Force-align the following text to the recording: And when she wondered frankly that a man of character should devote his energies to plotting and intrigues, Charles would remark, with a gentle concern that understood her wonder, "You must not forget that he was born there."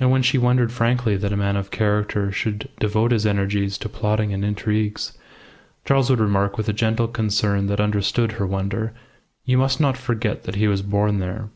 And 0.00 0.10
when 0.10 0.22
she 0.22 0.38
wondered 0.38 0.72
frankly 0.72 1.14
that 1.18 1.30
a 1.30 1.36
man 1.36 1.56
of 1.58 1.70
character 1.70 2.32
should 2.32 2.70
devote 2.80 3.10
his 3.12 3.26
energies 3.26 3.76
to 3.76 3.88
plotting 3.90 4.32
and 4.32 4.42
intrigues, 4.46 5.12
Charles 5.84 6.08
would 6.08 6.20
remark, 6.20 6.56
with 6.56 6.70
a 6.70 6.72
gentle 6.72 7.06
concern 7.06 7.66
that 7.66 7.78
understood 7.78 8.32
her 8.32 8.46
wonder, 8.46 8.94
"You 9.44 9.58
must 9.58 9.78
not 9.78 9.98
forget 9.98 10.44
that 10.44 10.54
he 10.54 10.68
was 10.68 10.80
born 10.80 11.18
there." 11.18 11.50